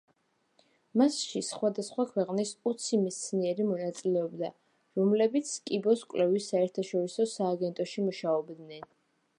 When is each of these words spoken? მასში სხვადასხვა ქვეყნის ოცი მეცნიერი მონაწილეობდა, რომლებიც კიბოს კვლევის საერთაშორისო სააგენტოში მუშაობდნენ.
მასში 1.01 1.41
სხვადასხვა 1.49 2.05
ქვეყნის 2.13 2.53
ოცი 2.71 2.99
მეცნიერი 3.01 3.67
მონაწილეობდა, 3.73 4.51
რომლებიც 5.01 5.53
კიბოს 5.69 6.05
კვლევის 6.15 6.51
საერთაშორისო 6.55 7.31
სააგენტოში 7.37 8.09
მუშაობდნენ. 8.11 8.93